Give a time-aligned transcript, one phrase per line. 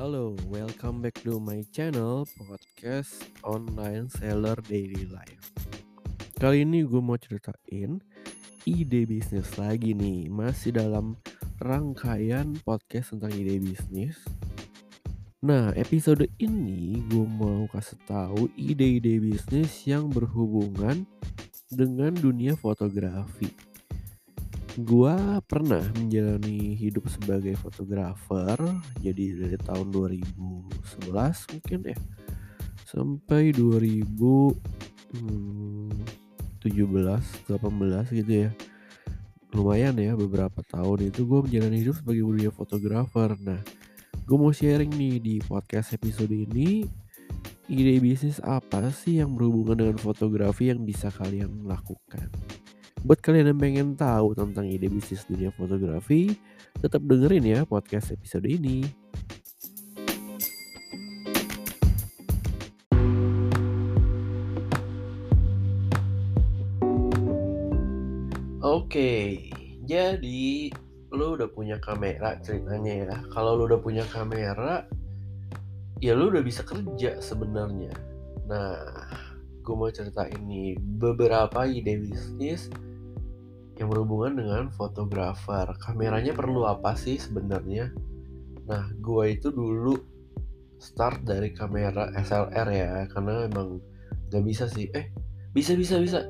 [0.00, 5.52] Halo, welcome back to my channel podcast online seller daily life.
[6.40, 8.00] Kali ini gue mau ceritain
[8.64, 11.20] ide bisnis lagi nih, masih dalam
[11.60, 14.16] rangkaian podcast tentang ide bisnis.
[15.44, 21.04] Nah, episode ini gue mau kasih tahu ide-ide bisnis yang berhubungan
[21.68, 23.52] dengan dunia fotografi.
[24.78, 28.54] Gua pernah menjalani hidup sebagai fotografer,
[29.02, 31.98] jadi dari tahun 2011 mungkin ya
[32.90, 34.54] sampai 2017,
[37.46, 38.50] 18 gitu ya.
[39.50, 43.34] Lumayan ya beberapa tahun itu gue menjalani hidup sebagai dunia fotografer.
[43.42, 43.58] Nah,
[44.22, 46.86] gue mau sharing nih di podcast episode ini
[47.70, 52.30] ide bisnis apa sih yang berhubungan dengan fotografi yang bisa kalian lakukan.
[53.00, 56.36] Buat kalian yang pengen tahu tentang ide bisnis dunia fotografi,
[56.84, 58.84] tetap dengerin ya podcast episode ini.
[68.60, 69.48] Oke,
[69.88, 70.68] jadi
[71.08, 73.16] lu udah punya kamera ceritanya ya.
[73.32, 74.84] Kalau lu udah punya kamera,
[76.04, 77.96] ya lu udah bisa kerja sebenarnya.
[78.44, 78.76] Nah,
[79.64, 82.68] gue mau cerita ini beberapa ide bisnis
[83.80, 85.64] yang berhubungan dengan fotografer.
[85.80, 87.88] Kameranya perlu apa sih sebenarnya?
[88.68, 89.96] Nah, gue itu dulu
[90.76, 93.80] start dari kamera SLR ya, karena emang
[94.28, 94.92] gak bisa sih.
[94.92, 95.08] Eh,
[95.56, 96.28] bisa bisa bisa.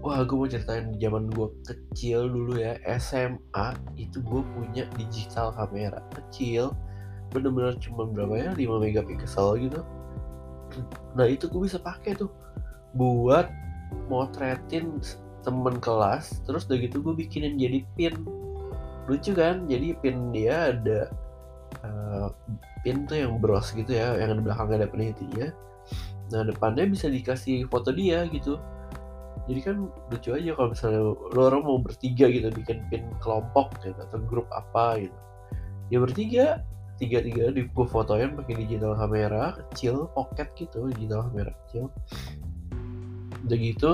[0.00, 6.00] Wah, gue mau ceritain zaman gue kecil dulu ya, SMA itu gue punya digital kamera
[6.16, 6.72] kecil,
[7.28, 9.84] bener-bener cuma berapa ya, 5 megapiksel gitu.
[11.12, 12.32] Nah itu gue bisa pakai tuh
[12.96, 13.52] buat
[14.08, 14.98] motretin
[15.40, 18.14] temen kelas terus udah gitu gue bikinin jadi pin.
[19.08, 19.66] Lucu kan?
[19.66, 21.10] Jadi pin dia ada
[21.82, 22.28] uh,
[22.84, 25.48] pin tuh yang bros gitu ya yang di belakangnya ada penitinya.
[26.30, 28.60] Nah depannya bisa dikasih foto dia gitu.
[29.48, 33.98] Jadi kan lucu aja kalau misalnya lo orang mau bertiga gitu bikin pin kelompok gitu
[33.98, 35.18] atau grup apa gitu.
[35.90, 36.62] Ya bertiga
[37.00, 41.90] tiga tiga di gue fotoin pakai digital kamera kecil pocket gitu digital kamera kecil.
[43.48, 43.90] Udah gitu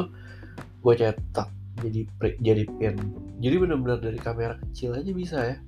[0.86, 1.50] gue cetak
[1.82, 2.00] jadi
[2.40, 2.94] jadi pin.
[3.42, 5.58] Jadi benar-benar dari kamera kecil aja bisa ya.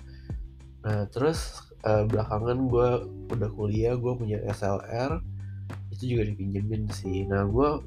[0.86, 2.88] Nah terus uh, belakangan gue
[3.34, 5.18] udah kuliah gue punya SLR
[5.90, 7.26] itu juga dipinjemin sih.
[7.26, 7.82] Nah gue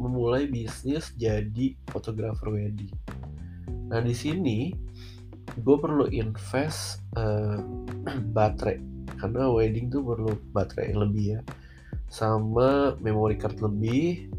[0.00, 2.90] memulai bisnis jadi fotografer wedding.
[3.92, 4.72] Nah di sini
[5.60, 7.60] gue perlu invest uh,
[8.36, 8.80] baterai
[9.20, 11.40] karena wedding tuh perlu baterai yang lebih ya
[12.10, 14.30] sama memory card lebih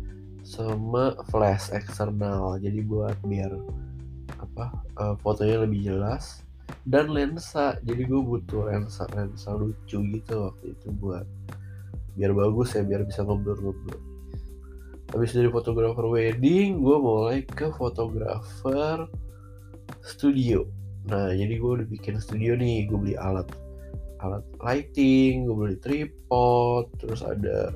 [0.47, 3.52] sama flash eksternal jadi buat biar
[4.40, 6.47] apa uh, fotonya lebih jelas
[6.88, 7.75] dan lensa.
[7.84, 11.28] Jadi gue butuh lensa lensa lucu gitu waktu itu buat
[12.16, 14.02] biar bagus ya biar bisa ngobrol ngobrol
[15.13, 19.07] habis dari fotografer wedding gue mulai ke fotografer
[20.03, 20.68] studio.
[21.07, 22.88] Nah jadi gue udah bikin studio nih.
[22.91, 23.47] Gue beli alat
[24.19, 27.72] alat lighting gue beli tripod terus ada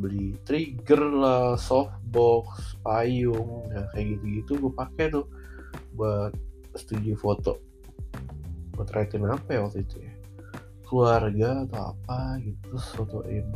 [0.00, 5.28] beli trigger lah, softbox, payung, ya kayak gitu-gitu gue pakai tuh
[5.96, 6.32] buat
[6.76, 7.60] studio foto.
[8.76, 10.14] Writing apa ya waktu itu ya?
[10.88, 13.46] Keluarga atau apa gitu, terus fotoin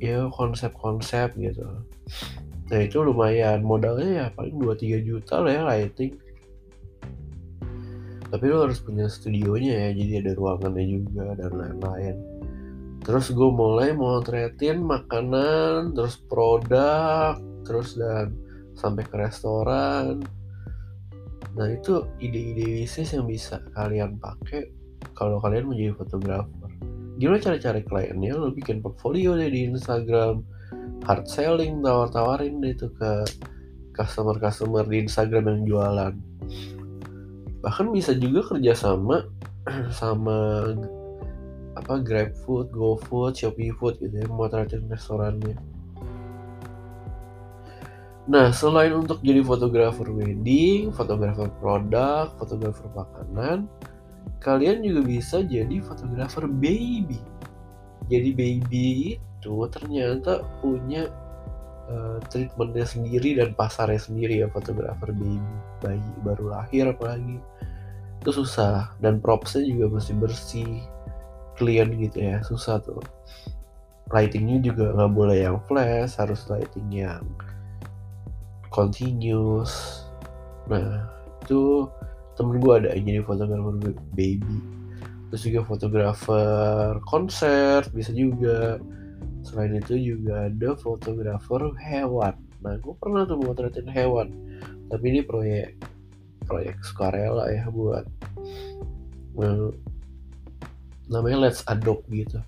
[0.00, 1.62] ya konsep-konsep gitu.
[2.72, 6.16] Nah itu lumayan modalnya ya paling 2-3 juta lah ya lighting.
[8.30, 12.29] Tapi lo harus punya studionya ya, jadi ada ruangannya juga dan lain-lain
[13.00, 18.36] terus gue mulai motretin makanan terus produk terus dan
[18.76, 20.24] sampai ke restoran.
[21.54, 24.70] Nah itu ide-ide bisnis yang bisa kalian pakai
[25.12, 26.70] kalau kalian menjadi fotografer.
[27.20, 28.32] Gimana cara cari kliennya?
[28.32, 30.40] Lo bikin portfolio deh di Instagram
[31.04, 33.12] hard selling tawar-tawarin deh itu ke
[33.92, 36.14] customer-customer di Instagram yang jualan.
[37.60, 39.28] Bahkan bisa juga kerjasama
[40.00, 40.70] sama
[41.90, 45.58] apa GrabFood, GoFood, ShopeeFood gitu ya motretin restorannya.
[48.30, 53.66] Nah, selain untuk jadi fotografer wedding, fotografer produk, fotografer makanan,
[54.38, 57.18] kalian juga bisa jadi fotografer baby.
[58.06, 61.10] Jadi baby itu ternyata punya
[61.90, 65.42] uh, treatmentnya sendiri dan pasarnya sendiri ya fotografer baby,
[65.82, 67.42] bayi baru lahir apalagi
[68.22, 70.70] itu susah dan propsnya juga mesti bersih
[71.56, 73.02] clean gitu ya susah tuh.
[74.10, 77.22] Lightingnya juga nggak boleh yang flash harus lighting yang
[78.70, 80.04] continuous.
[80.66, 81.06] Nah
[81.42, 81.86] itu
[82.38, 84.58] temen gue ada jadi fotografer baby.
[85.30, 88.82] Terus juga fotografer konser bisa juga.
[89.46, 92.34] Selain itu juga ada fotografer hewan.
[92.60, 94.34] Nah gue pernah tuh motretin hewan.
[94.90, 95.78] Tapi ini proyek
[96.50, 98.02] proyek sukarela ya buat
[101.10, 102.38] namanya Let's Adopt gitu.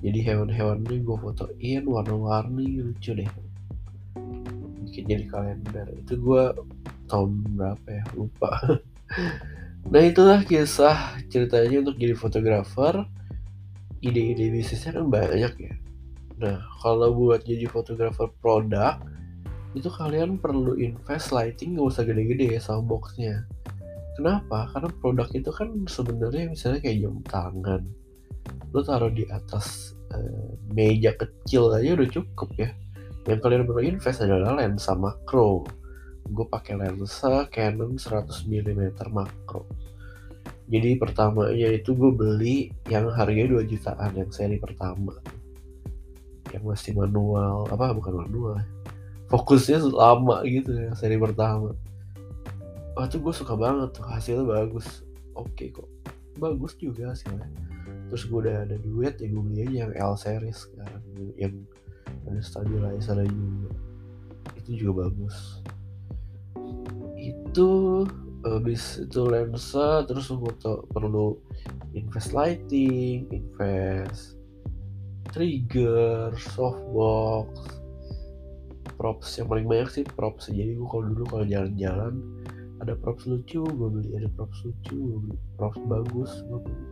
[0.00, 3.28] Jadi hewan-hewan ini gue fotoin warna-warni lucu deh.
[4.86, 5.86] Bikin jadi kalender.
[5.98, 6.54] Itu gue
[7.10, 8.04] tahun berapa ya?
[8.16, 8.50] Lupa.
[9.84, 13.04] Nah itulah kisah ceritanya untuk jadi fotografer.
[14.00, 15.74] Ide-ide bisnisnya kan banyak ya.
[16.40, 18.96] Nah kalau buat jadi fotografer produk
[19.76, 23.44] itu kalian perlu invest lighting gak usah gede-gede ya soundboxnya
[24.16, 24.70] kenapa?
[24.72, 27.82] Karena produk itu kan sebenarnya misalnya kayak jam tangan.
[28.74, 32.70] Lo taruh di atas uh, meja kecil aja udah cukup ya.
[33.24, 35.64] Yang kalian perlu invest adalah lensa makro
[36.24, 39.68] gue pakai lensa Canon 100 mm makro.
[40.64, 45.12] Jadi pertamanya itu gue beli yang harganya 2 jutaan yang seri pertama.
[46.48, 48.56] Yang masih manual apa bukan manual.
[49.28, 51.76] Fokusnya lama gitu ya seri pertama
[52.94, 55.02] wah tuh gue suka banget tuh hasilnya bagus.
[55.34, 55.90] Oke kok.
[56.38, 57.46] Bagus juga hasilnya.
[58.10, 61.02] Terus gue udah ada duit ya gue beli yang L series sekarang.
[61.34, 61.54] Yang
[62.30, 63.70] ada stabilizer juga.
[64.58, 65.62] Itu juga bagus.
[67.18, 67.70] Itu
[68.44, 71.40] habis itu lensa terus foto perlu
[71.96, 74.36] invest lighting invest
[75.32, 77.80] trigger softbox
[79.00, 80.52] props yang paling banyak sih props.
[80.52, 82.20] Jadi gue kalau dulu kalau jalan-jalan
[82.82, 86.84] ada props lucu gue beli ada props lucu gue beli props bagus gue beli.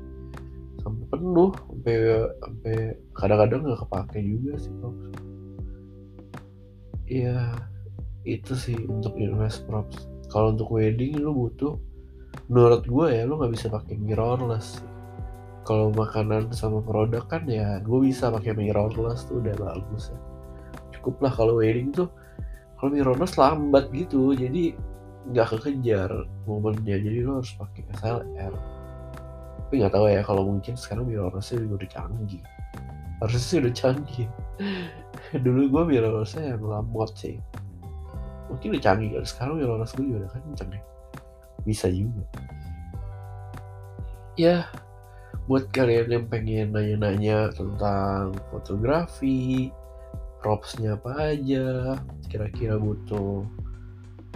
[0.82, 1.94] Sampai penuh sampai
[2.42, 2.76] sampai
[3.14, 5.04] kadang-kadang nggak kepake juga sih props.
[7.10, 7.38] Iya
[8.22, 10.06] itu sih untuk invest props.
[10.30, 11.74] Kalau untuk wedding lu butuh
[12.46, 14.80] menurut gue ya lu nggak bisa pakai mirrorless
[15.62, 20.18] kalau makanan sama produk kan ya gue bisa pakai mirrorless tuh udah bagus ya.
[20.98, 22.10] Cukup lah kalau wedding tuh
[22.78, 24.74] kalau mirrorless lambat gitu jadi
[25.30, 26.10] nggak kekejar
[26.50, 28.54] momennya jadi lo harus pakai SLR
[29.72, 32.44] tapi nggak tahu ya kalau mungkin sekarang mirrorlessnya udah canggih.
[33.24, 34.28] Harusnya sih udah canggih.
[35.48, 37.40] Dulu gue mirrorlessnya yang lambat sih.
[38.52, 40.82] Mungkin udah canggih kan sekarang Mirrorless gue juga udah kenceng ya.
[41.64, 42.24] Bisa juga.
[44.36, 44.68] Ya
[45.48, 49.72] buat kalian yang pengen nanya-nanya tentang fotografi
[50.44, 51.96] propsnya apa aja
[52.28, 53.71] kira-kira butuh uh,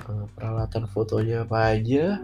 [0.07, 2.23] peralatan fotonya apa aja.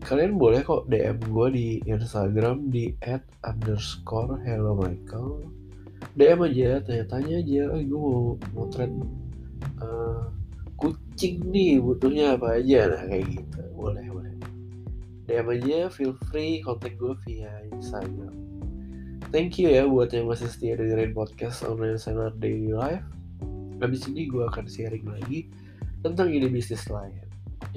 [0.00, 5.44] Kalian boleh kok DM gue di Instagram di at underscore hello Michael.
[6.16, 7.62] DM aja tanya-tanya aja.
[7.70, 8.20] Oh, gue mau
[8.56, 8.92] motret
[9.84, 10.32] uh,
[10.80, 12.90] kucing nih butuhnya apa aja.
[12.90, 13.60] Nah kayak gitu.
[13.76, 14.34] Boleh boleh.
[15.28, 18.34] DM aja feel free kontak gue via Instagram.
[19.30, 23.06] Thank you ya buat yang masih setia dengerin podcast online Center Daily Life.
[23.78, 25.46] Habis ini gue akan sharing lagi
[26.00, 27.16] tentang ide bisnis lain.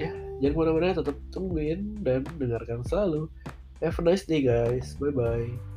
[0.00, 0.12] Ya
[0.42, 3.28] jangan ke mana-mana tetap tungguin dan dengarkan selalu.
[3.82, 4.96] Have a nice day guys.
[4.96, 5.73] Bye bye